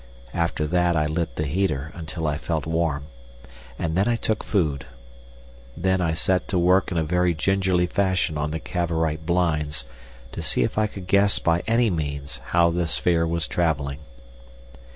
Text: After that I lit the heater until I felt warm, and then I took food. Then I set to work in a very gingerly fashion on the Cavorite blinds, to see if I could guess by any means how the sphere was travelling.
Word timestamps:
After 0.33 0.65
that 0.65 0.95
I 0.95 1.05
lit 1.05 1.35
the 1.35 1.45
heater 1.45 1.91
until 1.93 2.25
I 2.25 2.39
felt 2.39 2.65
warm, 2.65 3.05
and 3.77 3.95
then 3.95 4.07
I 4.07 4.15
took 4.15 4.43
food. 4.43 4.87
Then 5.77 6.01
I 6.01 6.15
set 6.15 6.47
to 6.47 6.57
work 6.57 6.91
in 6.91 6.97
a 6.97 7.03
very 7.03 7.35
gingerly 7.35 7.85
fashion 7.85 8.35
on 8.35 8.49
the 8.49 8.59
Cavorite 8.59 9.27
blinds, 9.27 9.85
to 10.31 10.41
see 10.41 10.63
if 10.63 10.75
I 10.75 10.87
could 10.87 11.05
guess 11.05 11.37
by 11.37 11.61
any 11.67 11.91
means 11.91 12.39
how 12.45 12.71
the 12.71 12.87
sphere 12.87 13.27
was 13.27 13.47
travelling. 13.47 13.99